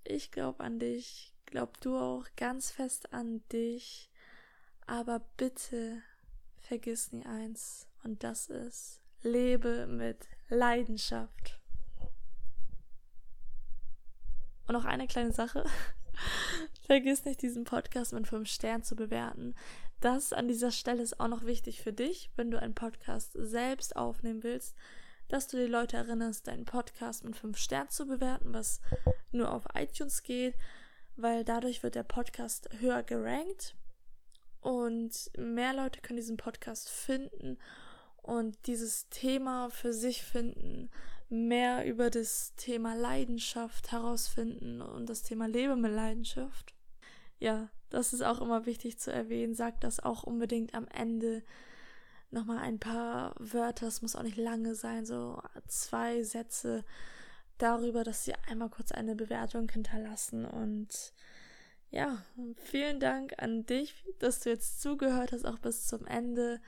ich 0.04 0.30
glaube 0.30 0.64
an 0.64 0.78
dich, 0.78 1.34
glaub 1.44 1.80
du 1.80 1.96
auch 1.96 2.24
ganz 2.36 2.70
fest 2.70 3.12
an 3.12 3.42
dich, 3.52 4.10
aber 4.86 5.20
bitte 5.36 6.02
vergiss 6.60 7.12
nie 7.12 7.24
eins, 7.24 7.86
und 8.02 8.22
das 8.22 8.48
ist, 8.48 9.00
lebe 9.22 9.86
mit 9.86 10.28
Leidenschaft. 10.48 11.60
Und 14.66 14.72
noch 14.72 14.84
eine 14.84 15.06
kleine 15.06 15.32
Sache. 15.32 15.64
Vergiss 16.82 17.24
nicht, 17.24 17.42
diesen 17.42 17.64
Podcast 17.64 18.12
mit 18.12 18.26
fünf 18.26 18.48
Sternen 18.48 18.84
zu 18.84 18.96
bewerten. 18.96 19.54
Das 20.00 20.32
an 20.32 20.48
dieser 20.48 20.70
Stelle 20.70 21.02
ist 21.02 21.20
auch 21.20 21.28
noch 21.28 21.44
wichtig 21.44 21.82
für 21.82 21.92
dich, 21.92 22.30
wenn 22.36 22.50
du 22.50 22.60
einen 22.60 22.74
Podcast 22.74 23.32
selbst 23.34 23.96
aufnehmen 23.96 24.42
willst, 24.42 24.76
dass 25.28 25.48
du 25.48 25.56
die 25.56 25.70
Leute 25.70 25.96
erinnerst, 25.96 26.46
deinen 26.46 26.64
Podcast 26.64 27.24
mit 27.24 27.36
fünf 27.36 27.58
Sternen 27.58 27.90
zu 27.90 28.06
bewerten, 28.06 28.52
was 28.52 28.80
nur 29.32 29.52
auf 29.52 29.64
iTunes 29.74 30.22
geht, 30.22 30.54
weil 31.16 31.44
dadurch 31.44 31.82
wird 31.82 31.94
der 31.94 32.04
Podcast 32.04 32.68
höher 32.78 33.02
gerankt 33.02 33.74
und 34.66 35.30
mehr 35.38 35.72
Leute 35.74 36.00
können 36.00 36.16
diesen 36.16 36.36
Podcast 36.36 36.88
finden 36.88 37.56
und 38.16 38.66
dieses 38.66 39.08
Thema 39.10 39.70
für 39.70 39.92
sich 39.92 40.24
finden, 40.24 40.90
mehr 41.28 41.86
über 41.86 42.10
das 42.10 42.52
Thema 42.56 42.96
Leidenschaft 42.96 43.92
herausfinden 43.92 44.82
und 44.82 45.08
das 45.08 45.22
Thema 45.22 45.46
Leben 45.46 45.80
mit 45.80 45.92
Leidenschaft. 45.92 46.74
Ja, 47.38 47.68
das 47.90 48.12
ist 48.12 48.22
auch 48.22 48.40
immer 48.40 48.66
wichtig 48.66 48.98
zu 48.98 49.12
erwähnen. 49.12 49.54
Sagt 49.54 49.84
das 49.84 50.00
auch 50.00 50.24
unbedingt 50.24 50.74
am 50.74 50.88
Ende 50.88 51.44
nochmal 52.32 52.58
ein 52.58 52.80
paar 52.80 53.36
Wörter. 53.38 53.86
Es 53.86 54.02
muss 54.02 54.16
auch 54.16 54.24
nicht 54.24 54.36
lange 54.36 54.74
sein, 54.74 55.06
so 55.06 55.40
zwei 55.68 56.24
Sätze 56.24 56.84
darüber, 57.58 58.02
dass 58.02 58.24
sie 58.24 58.34
einmal 58.48 58.70
kurz 58.70 58.90
eine 58.90 59.14
Bewertung 59.14 59.68
hinterlassen. 59.68 60.44
Und 60.44 61.12
ja, 61.90 62.22
vielen 62.56 63.00
Dank 63.00 63.34
an 63.38 63.64
dich, 63.66 64.04
dass 64.18 64.40
du 64.40 64.50
jetzt 64.50 64.80
zugehört 64.80 65.32
hast, 65.32 65.44
auch 65.44 65.58
bis 65.58 65.86
zum 65.86 66.06
Ende. 66.06 66.60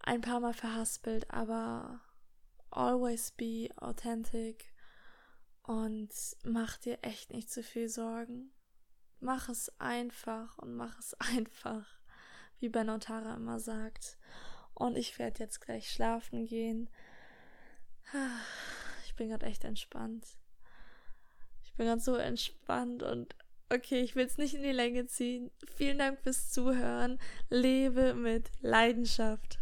Ein 0.00 0.20
paar 0.20 0.40
Mal 0.40 0.54
verhaspelt, 0.54 1.30
aber 1.30 2.00
always 2.70 3.32
be 3.32 3.68
authentic 3.76 4.72
und 5.62 6.10
mach 6.44 6.78
dir 6.78 6.98
echt 7.02 7.30
nicht 7.30 7.50
zu 7.50 7.62
viel 7.62 7.88
Sorgen. 7.88 8.50
Mach 9.20 9.48
es 9.48 9.70
einfach 9.80 10.56
und 10.58 10.74
mach 10.76 10.98
es 10.98 11.14
einfach, 11.36 11.86
wie 12.58 12.68
Benotara 12.68 13.34
immer 13.34 13.60
sagt. 13.60 14.18
Und 14.74 14.96
ich 14.96 15.18
werde 15.18 15.40
jetzt 15.40 15.60
gleich 15.60 15.90
schlafen 15.90 16.46
gehen. 16.46 16.88
Ich 19.04 19.14
bin 19.16 19.28
gerade 19.28 19.46
echt 19.46 19.64
entspannt. 19.64 20.26
Ich 21.64 21.74
bin 21.74 21.86
gerade 21.86 22.00
so 22.00 22.14
entspannt 22.14 23.02
und 23.02 23.34
okay, 23.70 24.00
ich 24.00 24.16
will 24.16 24.26
es 24.26 24.38
nicht 24.38 24.54
in 24.54 24.62
die 24.62 24.72
Länge 24.72 25.06
ziehen. 25.06 25.50
Vielen 25.76 25.98
Dank 25.98 26.20
fürs 26.20 26.50
Zuhören. 26.50 27.18
Lebe 27.50 28.14
mit 28.14 28.50
Leidenschaft. 28.60 29.58